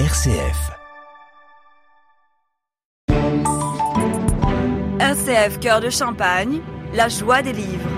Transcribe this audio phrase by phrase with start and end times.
[0.00, 0.72] RCF.
[4.98, 6.58] RCF Cœur de Champagne,
[6.94, 7.88] la joie des livres.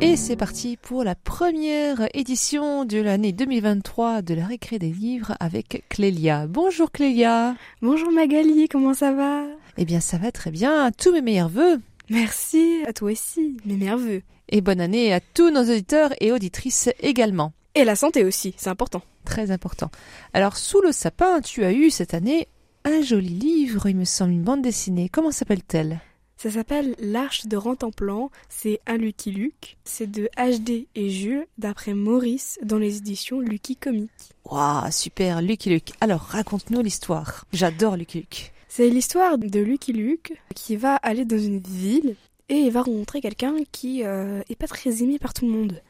[0.00, 5.36] Et c'est parti pour la première édition de l'année 2023 de la récré des livres
[5.40, 6.46] avec Clélia.
[6.46, 7.54] Bonjour Clélia.
[7.82, 9.44] Bonjour Magali, comment ça va?
[9.76, 11.82] Eh bien ça va très bien, tous mes meilleurs voeux.
[12.08, 14.22] Merci, à toi aussi, mes meilleurs voeux.
[14.48, 17.52] Et bonne année à tous nos auditeurs et auditrices également.
[17.74, 19.02] Et la santé aussi, c'est important.
[19.24, 19.90] Très important.
[20.34, 22.48] Alors sous le sapin, tu as eu cette année
[22.84, 25.08] un joli livre, il me semble, une bande dessinée.
[25.08, 26.00] Comment s'appelle-t-elle?
[26.36, 29.76] Ça s'appelle L'Arche de Rantanplan, c'est un Lucky Luke.
[29.84, 34.10] C'est de HD et Jules, d'après Maurice, dans les éditions Lucky Comics.
[34.44, 35.92] Waouh, super, Lucky Luke.
[36.00, 37.44] Alors raconte-nous l'histoire.
[37.52, 38.52] J'adore Lucky Luke.
[38.68, 42.16] C'est l'histoire de Lucky Luke qui va aller dans une ville
[42.48, 45.80] et il va rencontrer quelqu'un qui euh, est pas très aimé par tout le monde.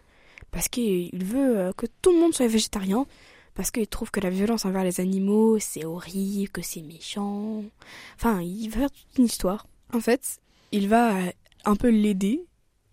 [0.52, 3.06] Parce qu'il veut euh, que tout le monde soit végétarien,
[3.54, 7.64] parce qu'il trouve que la violence envers les animaux, c'est horrible, que c'est méchant.
[8.16, 9.66] Enfin, il va faire toute une histoire.
[9.92, 10.38] En fait,
[10.70, 11.30] il va euh,
[11.64, 12.44] un peu l'aider,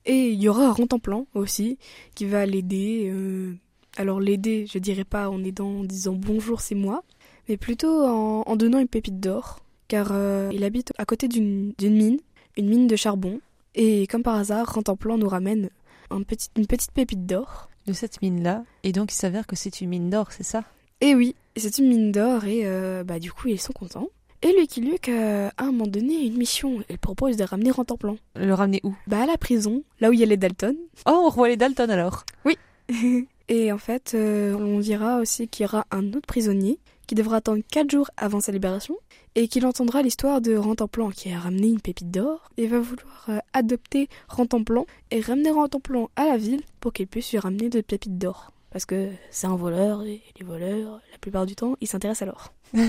[0.06, 1.78] et il y aura un aussi,
[2.16, 3.12] qui va l'aider.
[3.14, 3.54] euh,
[3.98, 7.04] Alors l'aider, je dirais pas en aidant, en disant bonjour, c'est moi,
[7.50, 10.14] mais plutôt en, donnant une pépite d'or, car
[10.52, 12.20] il habite à côté d'une d'une mine,
[12.58, 13.42] une mine de charbon,
[13.76, 15.70] et comme par hasard, Rentemplan nous ramène
[16.10, 17.70] un petit- une petite pépite d'or.
[17.88, 18.64] De cette mine-là.
[18.84, 20.64] Et donc il s'avère que c'est une mine d'or, c'est ça?
[21.02, 24.10] Et oui, c'est une mine d'or et euh, bah du coup ils sont contents.
[24.44, 26.84] Et Lucky Luke euh, a à un moment donné une mission.
[26.88, 28.18] Elle propose de ramener Rentemplan.
[28.36, 28.94] Le ramener où?
[29.08, 30.76] Bah à la prison, là où il y a les Dalton.
[31.08, 32.26] Oh, on revoit les Dalton alors.
[33.50, 37.38] et en fait, euh, on dira aussi qu'il y aura un autre prisonnier qui devra
[37.38, 38.96] attendre 4 jours avant sa libération
[39.34, 43.26] et qu'il entendra l'histoire de Rentemplan qui a ramené une pépite d'or et va vouloir
[43.30, 47.82] euh, adopter Rentemplan et ramener Rentemplan à la ville pour qu'il puisse lui ramener de
[47.82, 48.52] pépites d'or.
[48.70, 52.32] Parce que c'est un voleur et les voleurs, la plupart du temps, ils s'intéressent à
[52.32, 52.54] l'or.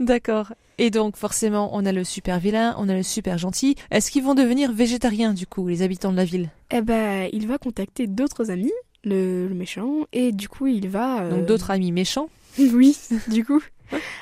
[0.00, 0.52] D'accord.
[0.78, 3.76] Et donc forcément, on a le super vilain, on a le super gentil.
[3.90, 6.50] Est-ce qu'ils vont devenir végétariens du coup, les habitants de la ville?
[6.70, 8.72] Eh ben, il va contacter d'autres amis,
[9.06, 11.22] le, le méchant, et du coup, il va.
[11.22, 12.28] euh, Donc d'autres amis méchants
[12.58, 12.96] oui,
[13.28, 13.62] du coup,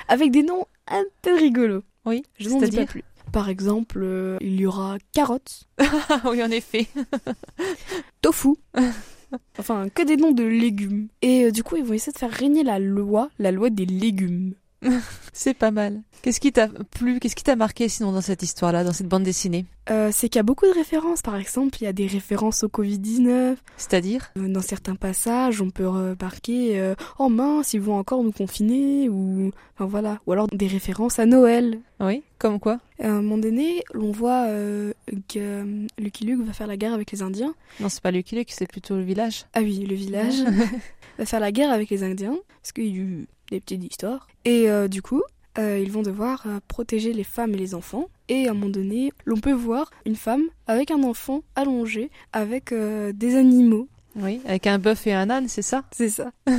[0.09, 1.83] avec des noms un peu rigolos.
[2.07, 2.23] Oui.
[2.39, 3.03] Je n'en dis pas plus.
[3.33, 5.65] Par exemple, euh, il y aura carotte,
[6.31, 6.87] oui, en effet.
[8.21, 8.51] tofu.
[9.59, 11.09] enfin, que des noms de légumes.
[11.23, 13.87] Et euh, du coup, ils vont essayer de faire régner la loi, la loi des
[13.87, 14.55] légumes.
[15.33, 16.01] C'est pas mal.
[16.23, 19.25] Qu'est-ce qui t'a plu Qu'est-ce qui t'a marqué sinon dans cette histoire-là, dans cette bande
[19.25, 19.67] dessinée?
[19.91, 21.21] Euh, c'est qu'il y a beaucoup de références.
[21.21, 23.57] Par exemple, il y a des références au Covid-19.
[23.77, 24.31] C'est-à-dire?
[24.39, 29.09] Euh, Dans certains passages, on peut remarquer euh, Oh mince, ils vont encore nous confiner»
[29.11, 29.51] ou...
[29.75, 30.21] Enfin voilà.
[30.27, 31.81] Ou alors des références à Noël.
[32.01, 32.23] Oui.
[32.39, 32.79] Comme quoi?
[33.03, 34.93] À un moment donné, on voit euh,
[35.29, 35.65] que
[35.99, 37.55] Lucky Luke va faire la guerre avec les Indiens.
[37.81, 39.47] Non, c'est pas Lucky Luke, c'est plutôt le village.
[39.53, 40.37] Ah oui, le village
[41.19, 44.29] va faire la guerre avec les Indiens, parce qu'il y a eu des petites histoires.
[44.45, 45.23] Et euh, du coup,
[45.59, 48.09] euh, ils vont devoir euh, protéger les femmes et les enfants.
[48.29, 52.73] Et à un moment donné, l'on peut voir une femme avec un enfant allongé avec
[52.73, 53.87] des animaux.
[54.17, 54.41] Oui.
[54.47, 55.83] Avec un bœuf et un âne, c'est ça?
[55.93, 56.31] C'est ça.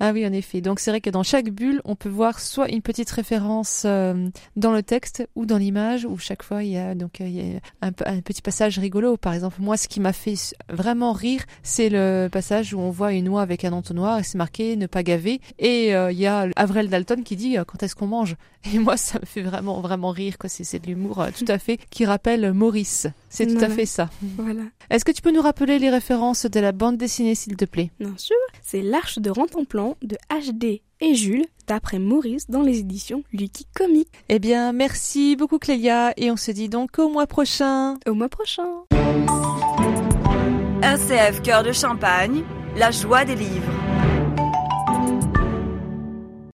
[0.00, 0.60] Ah oui, en effet.
[0.60, 4.28] Donc c'est vrai que dans chaque bulle, on peut voir soit une petite référence euh,
[4.56, 7.36] dans le texte ou dans l'image, où chaque fois il y a donc euh, il
[7.36, 9.16] y a un, petit passage rigolo.
[9.16, 10.34] Par exemple, moi, ce qui m'a fait
[10.68, 14.38] vraiment rire, c'est le passage où on voit une oie avec un entonnoir et c'est
[14.38, 15.40] marqué ne pas gaver.
[15.58, 18.36] Et euh, il y a Avril Dalton qui dit quand est-ce qu'on mange?
[18.72, 20.36] Et moi, ça me fait vraiment vraiment rire.
[20.46, 23.06] C'est de l'humour euh, tout à fait qui rappelle Maurice.
[23.28, 24.08] C'est tout à fait ça.
[24.36, 24.62] Voilà.
[24.90, 27.90] Est-ce que tu peux nous rappeler les références de la bande dessinée, s'il te plaît
[28.00, 28.36] Bien sûr.
[28.62, 34.08] C'est L'Arche de Rentemplan de HD et Jules, d'après Maurice, dans les éditions Lucky Comics.
[34.28, 37.98] Eh bien, merci beaucoup Clélia et on se dit donc au mois prochain.
[38.06, 38.68] Au mois prochain.
[40.82, 42.42] RCF Cœur de Champagne,
[42.76, 43.83] la joie des livres.